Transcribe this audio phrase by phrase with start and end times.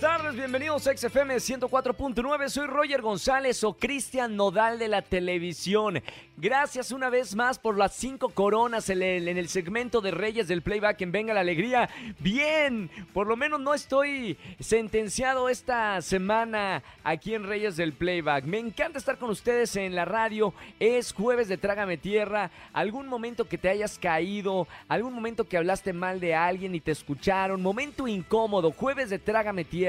[0.00, 2.48] Buenas tardes, bienvenidos a XFM 104.9.
[2.48, 6.00] Soy Roger González o Cristian Nodal de la televisión.
[6.36, 10.46] Gracias una vez más por las cinco coronas en el, en el segmento de Reyes
[10.46, 11.90] del Playback en Venga la Alegría.
[12.20, 18.44] Bien, por lo menos no estoy sentenciado esta semana aquí en Reyes del Playback.
[18.44, 20.54] Me encanta estar con ustedes en la radio.
[20.78, 22.52] Es jueves de Trágame Tierra.
[22.72, 26.92] Algún momento que te hayas caído, algún momento que hablaste mal de alguien y te
[26.92, 29.87] escucharon, momento incómodo, jueves de Trágame Tierra.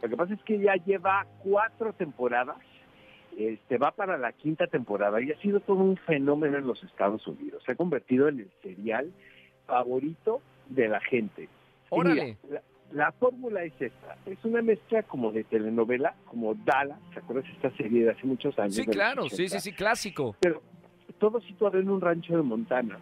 [0.02, 2.58] Lo que pasa es que ya lleva cuatro temporadas
[3.38, 7.26] este, va para la quinta temporada y ha sido todo un fenómeno en los Estados
[7.27, 7.64] Unidos.
[7.66, 9.11] Se ha convertido en el serial
[9.66, 11.49] favorito de la gente.
[11.89, 12.38] Órale.
[12.43, 12.61] Mira,
[12.92, 14.17] la, la, fórmula es esta.
[14.26, 16.99] Es una mezcla como de telenovela, como Dallas.
[17.14, 18.76] ¿Te acuerdas de esta serie de hace muchos años?
[18.76, 19.30] Sí, claro.
[19.30, 20.36] Sí, sí, sí, clásico.
[20.39, 20.61] Pero
[21.20, 22.98] todo situado en un rancho de Montana.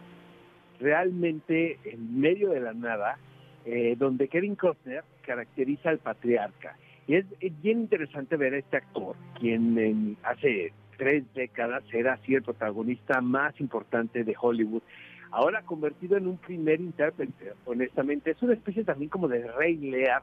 [0.80, 3.18] Realmente en medio de la nada,
[3.64, 6.76] eh, donde Kevin Costner caracteriza al patriarca.
[7.06, 12.14] Y es, es, bien interesante ver a este actor, quien en, hace tres décadas era
[12.14, 14.82] así el protagonista más importante de Hollywood.
[15.30, 20.22] Ahora convertido en un primer intérprete, honestamente, es una especie también como de Rey Lear.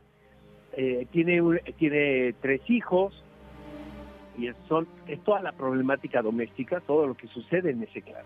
[0.73, 3.23] Eh, tiene, un, tiene tres hijos
[4.37, 8.23] y son, es toda la problemática doméstica, todo lo que sucede en ese clan.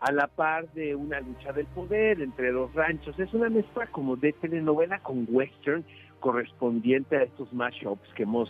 [0.00, 4.16] A la par de una lucha del poder entre los ranchos, es una mezcla como
[4.16, 5.84] de telenovela con western,
[6.22, 8.48] correspondiente a estos mashups que hemos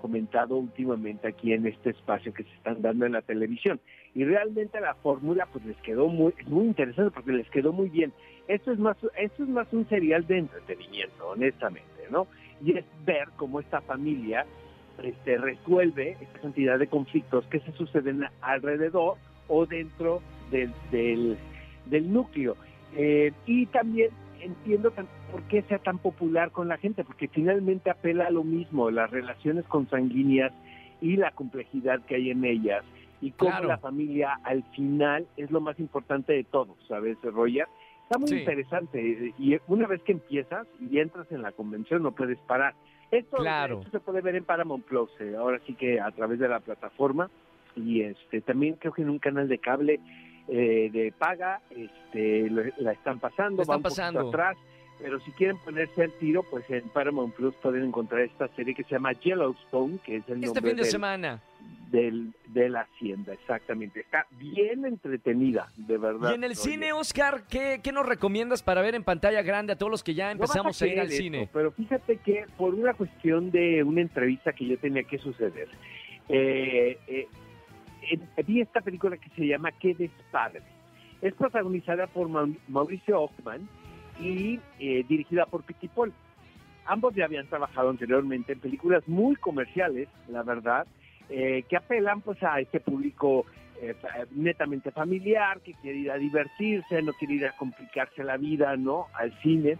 [0.00, 3.80] comentado últimamente aquí en este espacio que se están dando en la televisión.
[4.14, 8.12] Y realmente la fórmula pues les quedó muy, muy interesante porque les quedó muy bien.
[8.46, 12.26] Esto es más, esto es más un serial de entretenimiento, honestamente, ¿no?
[12.62, 14.44] Y es ver cómo esta familia
[15.02, 19.16] este, resuelve esta cantidad de conflictos que se suceden alrededor
[19.48, 20.20] o dentro
[20.50, 22.56] del, del, núcleo.
[22.94, 24.10] Eh, y también
[24.44, 24.92] entiendo
[25.30, 29.10] por qué sea tan popular con la gente, porque finalmente apela a lo mismo, las
[29.10, 30.52] relaciones consanguíneas
[31.00, 32.84] y la complejidad que hay en ellas,
[33.20, 33.68] y cómo claro.
[33.68, 37.66] la familia al final es lo más importante de todo, ¿sabes, Roger?
[38.02, 38.36] Está muy sí.
[38.36, 42.74] interesante, y una vez que empiezas y entras en la convención no puedes parar.
[43.10, 43.78] Esto, claro.
[43.78, 46.60] esto se puede ver en Paramount Plus, eh, ahora sí que a través de la
[46.60, 47.30] plataforma,
[47.76, 50.00] y este también creo que en un canal de cable
[50.48, 54.28] eh, de paga, este, la están pasando, están van pasando.
[54.28, 54.56] atrás,
[55.00, 58.84] pero si quieren ponerse al tiro, pues en Paramount Plus pueden encontrar esta serie que
[58.84, 61.42] se llama Yellowstone, que es el este nombre fin de del, semana.
[61.90, 64.00] Del, de la hacienda, exactamente.
[64.00, 66.30] Está bien entretenida, de verdad.
[66.30, 69.76] Y en el cine, Oscar, ¿qué, ¿qué, nos recomiendas para ver en pantalla grande a
[69.76, 71.48] todos los que ya empezamos no a, a, ir al esto, cine?
[71.52, 75.68] Pero fíjate que por una cuestión de una entrevista que yo tenía que suceder,
[76.28, 77.28] eh, eh,
[78.46, 80.62] vi esta película que se llama Qué despadre.
[81.20, 82.28] Es protagonizada por
[82.68, 83.68] Mauricio Ockman
[84.20, 86.12] y eh, dirigida por Piti Paul.
[86.86, 90.86] Ambos ya habían trabajado anteriormente en películas muy comerciales, la verdad,
[91.30, 93.46] eh, que apelan pues a este público
[93.80, 93.94] eh,
[94.32, 99.06] netamente familiar, que quiere ir a divertirse, no quiere ir a complicarse la vida, ¿no?
[99.14, 99.78] Al cine.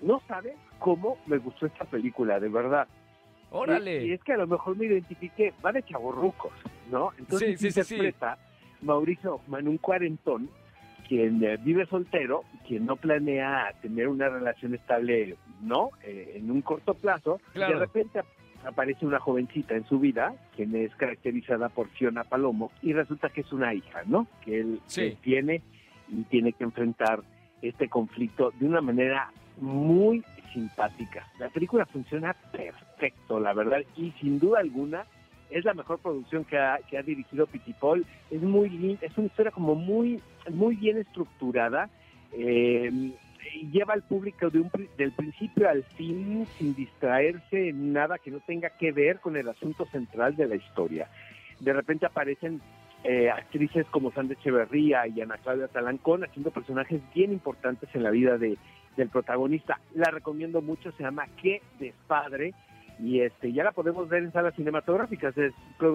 [0.00, 2.88] No sabe cómo me gustó esta película, de verdad.
[3.52, 4.04] Órale.
[4.04, 6.52] Y, y es que a lo mejor me identifiqué, va de chavorrucos,
[6.90, 7.10] ¿no?
[7.18, 10.48] Entonces sí, sí, interpreta sí, Mauricio Ockman, un cuarentón,
[11.08, 15.90] quien eh, vive soltero, quien no planea tener una relación estable, ¿no?
[16.02, 17.74] Eh, en un corto plazo, Claro.
[17.74, 18.26] de repente ap-
[18.66, 23.42] aparece una jovencita en su vida, quien es caracterizada por Fiona Palomo, y resulta que
[23.42, 24.26] es una hija, ¿no?
[24.44, 25.62] Que él, él tiene
[26.08, 27.20] y tiene que enfrentar
[27.60, 29.30] este conflicto de una manera
[29.60, 31.26] muy simpática.
[31.38, 35.04] La película funciona perfecto, la verdad, y sin duda alguna
[35.52, 38.04] es la mejor producción que ha, que ha dirigido Pitipol.
[38.30, 40.20] Es muy lin- es una historia como muy,
[40.50, 41.88] muy bien estructurada.
[43.54, 48.30] y lleva al público de un, del principio al fin sin distraerse en nada que
[48.30, 51.08] no tenga que ver con el asunto central de la historia.
[51.60, 52.60] De repente aparecen
[53.04, 58.10] eh, actrices como Sandra Echeverría y Ana Claudia Talancón haciendo personajes bien importantes en la
[58.10, 58.56] vida de,
[58.96, 59.80] del protagonista.
[59.94, 62.54] La recomiendo mucho, se llama Qué despadre
[63.02, 65.52] y este ya la podemos ver en salas cinematográficas, es,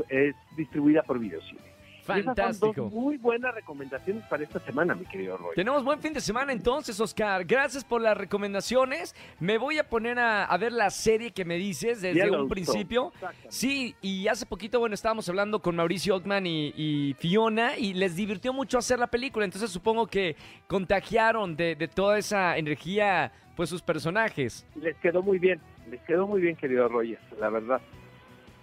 [0.10, 1.78] es distribuida por Videocine.
[2.08, 2.84] Y esas son Fantástico.
[2.84, 5.54] dos muy buenas recomendaciones para esta semana, mi querido Roy.
[5.56, 7.44] Tenemos buen fin de semana entonces, Oscar.
[7.44, 9.14] Gracias por las recomendaciones.
[9.42, 13.12] Me voy a poner a, a ver la serie que me dices desde un principio.
[13.50, 18.16] Sí, y hace poquito, bueno, estábamos hablando con Mauricio Ockman y, y Fiona y les
[18.16, 19.44] divirtió mucho hacer la película.
[19.44, 20.38] Entonces supongo que
[20.68, 24.66] contagiaron de, de toda esa energía, pues sus personajes.
[24.76, 25.60] Les quedó muy bien,
[25.90, 27.82] les quedó muy bien, querido Roy, la verdad.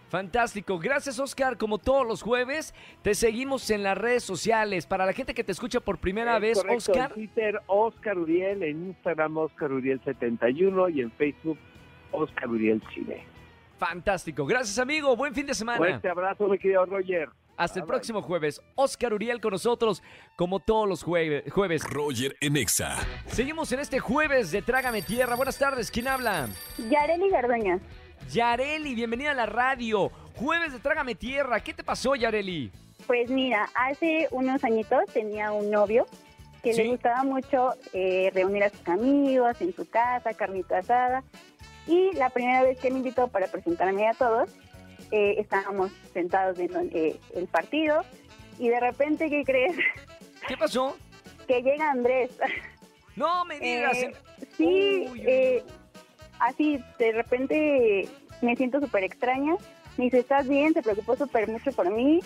[0.09, 0.79] Fantástico.
[0.79, 1.59] Gracias, Oscar.
[1.59, 4.87] Como todos los jueves, te seguimos en las redes sociales.
[4.87, 7.09] Para la gente que te escucha por primera Es vez, correcto, Oscar.
[7.09, 11.59] En Twitter, Oscar Uriel, en Instagram, Oscar Uriel71 y en Facebook,
[12.13, 13.25] Oscar Uriel Cine.
[13.77, 14.47] Fantástico.
[14.47, 15.17] Gracias, amigo.
[15.17, 15.79] Buen fin de semana.
[15.79, 17.29] Fuerte abrazo, mi querido Roger.
[17.57, 18.61] Hasta el próximo jueves.
[18.75, 20.03] Oscar Uriel con nosotros,
[20.37, 21.85] como todos los jueve- jueves.
[21.85, 22.97] Roger en Exa.
[23.27, 25.37] Seguimos en este jueves de Trágame Tierra.
[25.37, 25.91] Buenas tardes.
[25.91, 26.49] ¿Quién habla?
[26.91, 27.81] Yareli Garduño.
[28.33, 30.11] Yareli, bienvenida a la radio.
[30.37, 31.61] Jueves de Trágame Tierra.
[31.61, 32.73] ¿Qué te pasó, Yareli?
[33.07, 36.07] Pues mira, hace unos añitos tenía un novio
[36.63, 36.83] que Sí.
[36.83, 41.23] le gustaba mucho eh, reunir a sus amigos en su casa, carnita asada.
[41.87, 44.49] Y la primera vez que me invitó para presentarme a todos,
[45.11, 48.03] eh, estábamos sentados viendo eh, el partido
[48.59, 49.77] y de repente, ¿qué crees?
[50.49, 50.97] ¿Qué pasó?
[51.47, 52.31] que llega Andrés.
[53.17, 53.97] No me digas.
[53.97, 54.13] Eh,
[54.57, 55.63] sí, Uy, uy, eh,
[56.41, 58.09] así de repente
[58.43, 59.57] me siento súper extraña.
[59.97, 60.75] Me dice, ¿estás bien?
[60.75, 62.21] Se preocupó súper mucho por mí.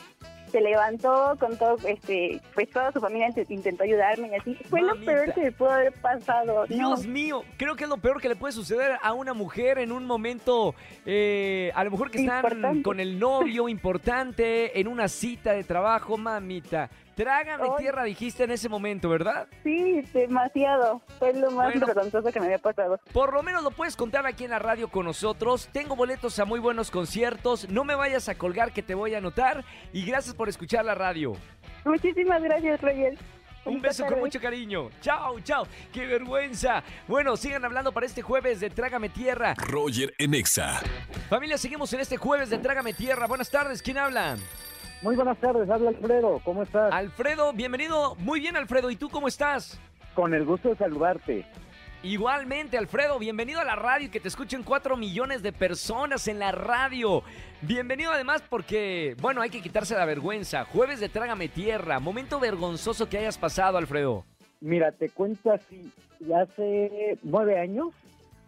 [0.50, 4.54] Se levantó con todo, este, pues toda su familia int- intentó ayudarme y así.
[4.68, 6.66] Fue lo peor que me pudo haber pasado.
[6.68, 9.78] No, Dios mío, creo que es lo peor que le puede suceder a una mujer
[9.78, 10.74] en un momento,
[11.06, 12.82] eh, a lo mejor que están Importante.
[12.82, 16.88] con el novio importante, en una cita de trabajo, mamita.
[17.24, 19.48] Trágame tierra, dijiste en ese momento, ¿verdad?
[19.64, 21.02] sí, demasiado.
[21.18, 21.86] Fue lo más Bueno.
[21.86, 23.00] vergonzoso que me había pasado.
[23.12, 25.68] Por lo menos lo puedes contar aquí en la radio con nosotros.
[25.72, 27.68] Tengo boletos a muy buenos conciertos.
[27.68, 29.64] No me vayas a colgar que te voy a anotar.
[29.92, 31.32] Y gracias por escuchar la radio.
[31.84, 33.18] Muchísimas gracias, Roger.
[33.64, 34.88] Un beso con mucho cariño.
[35.00, 35.66] Chao, chao.
[35.92, 36.82] Qué vergüenza.
[37.08, 39.54] Bueno, sigan hablando para este jueves de Trágame Tierra.
[39.58, 40.80] Roger en Exa.
[41.28, 43.26] Familia, seguimos en este jueves de Trágame Tierra.
[43.26, 44.36] Buenas tardes, ¿quién habla?
[45.02, 46.92] Muy buenas tardes, habla Alfredo, ¿cómo estás?
[46.92, 48.16] Alfredo, bienvenido.
[48.16, 48.90] Muy bien, Alfredo.
[48.90, 49.80] ¿Y tú cómo estás?
[50.14, 51.46] Con el gusto de saludarte.
[52.02, 56.40] Igualmente, Alfredo, bienvenido a la radio y que te escuchen cuatro millones de personas en
[56.40, 57.22] la radio.
[57.62, 60.64] Bienvenido además porque, bueno, hay que quitarse la vergüenza.
[60.64, 64.24] Jueves de Trágame Tierra, momento vergonzoso que hayas pasado, Alfredo.
[64.60, 67.88] Mira, te cuento así, ya hace nueve años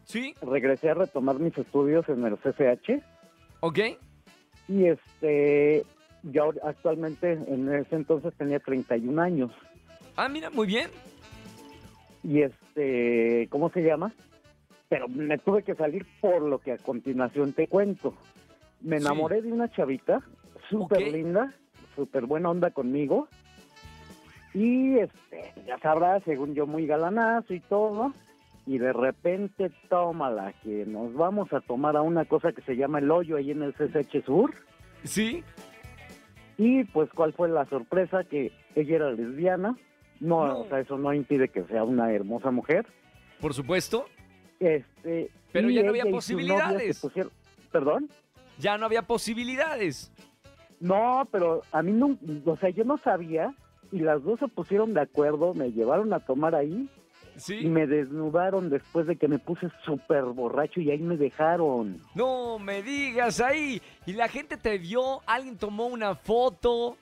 [0.05, 0.35] ¿Sí?
[0.43, 3.01] regresé a retomar mis estudios en el CCH
[3.61, 3.79] ¿Ok?
[4.67, 5.85] y este,
[6.23, 9.51] yo actualmente en ese entonces tenía 31 años
[10.17, 10.91] Ah, mira, muy bien.
[12.23, 14.13] y este, ¿cómo se llama?
[14.89, 18.15] Pero me tuve que salir por lo que a continuación te cuento.
[18.81, 19.05] Me Sí.
[19.07, 20.21] enamoré de una chavita
[20.69, 21.55] súper linda,
[21.95, 23.29] súper buena onda conmigo.
[24.53, 28.13] Y este, ya sabrás, según yo, muy galanazo y todo.
[28.67, 32.99] Y de repente, tómala, que nos vamos a tomar a una cosa que se llama
[32.99, 34.53] el hoyo ahí en el CSH Sur.
[35.05, 35.43] ¿Sí?
[36.63, 38.23] Y pues, ¿cuál fue la sorpresa?
[38.25, 39.79] Que ella era lesbiana.
[40.21, 40.59] No, No.
[40.61, 42.85] o sea, eso no impide que sea una hermosa mujer.
[43.41, 44.05] Por supuesto.
[44.59, 47.01] Este, Pero ya no había posibilidades.
[47.01, 47.33] pusieron-
[47.73, 48.11] ¿Perdón?
[48.59, 50.13] Ya no había posibilidades.
[50.81, 53.55] No, pero a mí no, o sea, yo no sabía
[53.91, 56.91] y las dos se pusieron de acuerdo, me llevaron a tomar ahí
[57.49, 61.97] y me desnudaron después de que me puse súper borracho y ahí me dejaron.
[62.15, 63.81] No me digas ahí.
[64.07, 66.97] Y la gente te vio, alguien tomó una foto.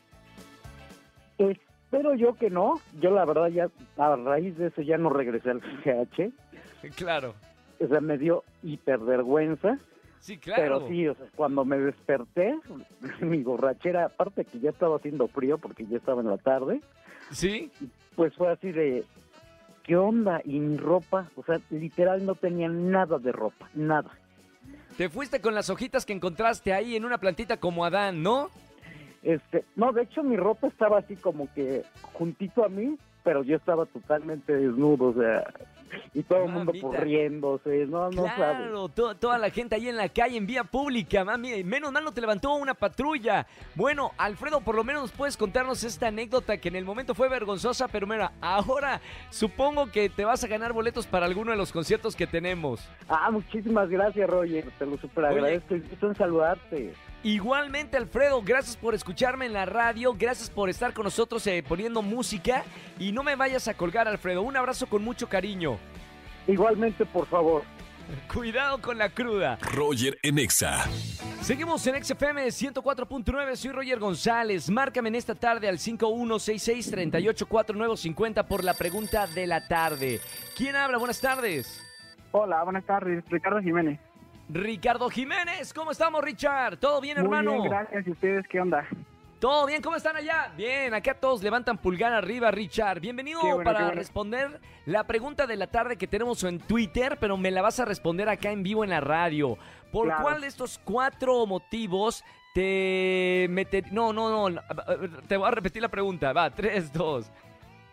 [1.38, 5.50] Espero yo que no, yo la verdad ya a raíz de eso ya no regresé
[5.50, 6.32] al CH,
[6.97, 7.35] Claro.
[7.80, 9.78] o sea, me dio hipervergüenza,
[10.20, 10.62] Sí, claro.
[10.62, 12.58] pero sí, o sea, cuando me desperté,
[13.20, 16.80] mi borrachera, aparte que ya estaba haciendo frío porque ya estaba en la tarde,
[17.30, 17.70] ¿Sí?
[18.16, 19.04] Pues fue así de,
[19.88, 20.42] ¿qué onda?
[20.45, 24.11] Y mi ropa, o sea, literal no tenía nada de ropa, nada.
[24.99, 28.50] Te fuiste con las hojitas que encontraste ahí en una plantita como Adán, ¿no?
[29.23, 33.57] Este, no, de hecho mi ropa estaba así como que juntito a mí, pero yo
[33.57, 35.52] estaba totalmente desnudo, o sea,
[36.14, 38.25] y todo el mundo corriéndose, no, no.
[38.35, 41.62] Claro, to- toda la gente ahí en la calle, en vía pública, mami.
[41.64, 43.47] Menos mal no te levantó una patrulla.
[43.75, 47.88] Bueno, Alfredo, por lo menos puedes contarnos esta anécdota que en el momento fue vergonzosa,
[47.88, 52.14] pero mira, ahora supongo que te vas a ganar boletos para alguno de los conciertos
[52.16, 52.88] que tenemos.
[53.09, 56.92] Ah, muchísimas gracias, Roger, te lo super agradezco y gusto en saludarte.
[57.25, 62.01] Igualmente, Alfredo, gracias por escucharme en la radio, gracias por estar con nosotros eh, poniendo
[62.01, 62.63] música
[62.99, 64.43] y no me vayas a colgar, Alfredo.
[64.43, 65.79] Un abrazo con mucho cariño.
[66.47, 67.65] Igualmente, por favor.
[68.33, 69.59] Cuidado con la cruda.
[69.61, 70.85] Roger en Exa.
[71.43, 74.71] Seguimos en XFM 104.9, soy Roger González.
[74.71, 80.21] Márcame en esta tarde al 5166-384950 por la pregunta de la tarde.
[80.57, 80.99] ¿Quién habla?
[80.99, 81.83] Buenas tardes.
[82.33, 83.99] Hola, buenas tardes, Ricardo Jiménez.
[84.49, 86.78] Ricardo Jiménez, ¿cómo estamos, Richard?
[86.78, 87.52] ¿Todo bien, Muy hermano?
[87.52, 88.07] bien, gracias.
[88.07, 88.87] ¿Y ustedes qué onda?
[89.38, 89.83] ¿Todo bien?
[89.83, 90.52] ¿Cómo están allá?
[90.57, 92.99] Bien, acá todos levantan pulgar arriba, Richard.
[93.00, 93.95] Bienvenido bueno, para bueno.
[93.95, 97.85] responder la pregunta de la tarde que tenemos en Twitter, pero me la vas a
[97.85, 99.57] responder acá en vivo en la radio.
[99.93, 100.23] ¿Por Claro.
[100.23, 102.25] cuál de estos cuatro motivos
[102.55, 103.93] te meter...
[103.93, 104.61] No, no, no,
[105.28, 106.33] te voy a repetir la pregunta.
[106.33, 107.31] Va, tres, dos.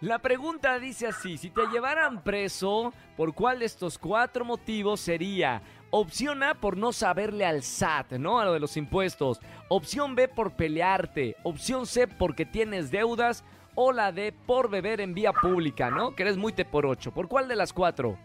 [0.02, 5.62] La pregunta dice así, si te llevaran preso, ¿por cuál de estos cuatro motivos sería?
[5.98, 8.42] Opción A, por no saberle al SAT, ¿no?
[8.42, 9.40] A lo de los impuestos.
[9.70, 11.38] Opción B, por pelearte.
[11.44, 13.46] Opción C, porque tienes deudas.
[13.76, 16.14] O la D, por beber en vía pública, ¿no?
[16.14, 17.14] Que eres muy te por ocho.
[17.14, 18.18] ¿Por cuál de las cuatro?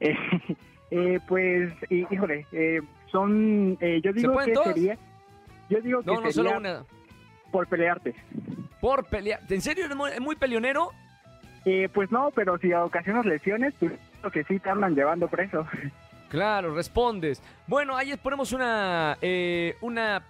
[0.00, 0.16] Eh,
[0.90, 2.80] eh, pues, híjole, eh,
[3.12, 4.72] son, eh, yo digo que todas?
[4.74, 4.96] sería,
[5.68, 6.84] yo digo que No, no, sería solo una.
[7.52, 8.14] por pelearte.
[8.80, 9.40] Por pelear.
[9.50, 10.92] ¿En serio eres muy, muy peleonero?
[11.66, 15.66] Eh, pues no, pero si ocasionas lesiones, pues creo que sí te andan llevando preso.
[16.28, 17.42] Claro, respondes.
[17.66, 20.26] Bueno, ahí ponemos una, eh, una,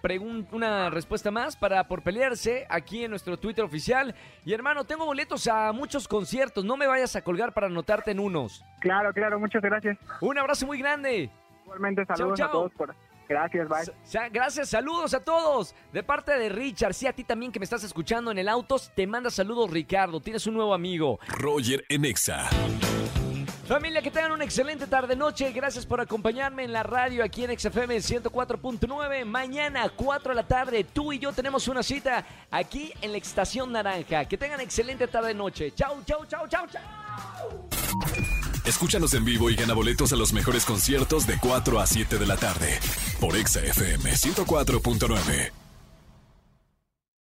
[0.53, 4.15] una respuesta más para por pelearse aquí en nuestro Twitter oficial.
[4.45, 6.65] Y hermano, tengo boletos a muchos conciertos.
[6.65, 8.65] No me vayas a colgar para anotarte en unos.
[8.81, 9.99] Claro, claro, muchas gracias.
[10.21, 11.31] Un abrazo muy grande.
[11.65, 12.73] Igualmente saludos a todos.
[12.73, 12.95] Por...
[13.29, 13.85] Gracias, bye.
[14.05, 15.75] Sa- Gracias, saludos a todos.
[15.93, 18.77] De parte de Richard, sí, a ti también que me estás escuchando en el auto,
[18.95, 20.21] te manda saludos Ricardo.
[20.21, 21.19] Tienes un nuevo amigo.
[21.29, 22.49] Roger en Exa.
[23.69, 25.53] Familia, que tengan una excelente tarde-noche.
[25.53, 29.27] Gracias por acompañarme en la radio aquí en XFM 104.9.
[29.27, 33.71] Mañana, 4 de la tarde, tú y yo tenemos una cita aquí en la Estación
[33.71, 34.25] Naranja.
[34.25, 35.75] Que tengan excelente tarde-noche.
[35.75, 37.69] Chau, chau, chau, chau, chau.
[38.65, 42.27] Escúchanos en vivo y gana boletos a los mejores conciertos de 4 a 7 de
[42.27, 42.81] la tarde.
[43.21, 45.68] Por Exa FM 104.9.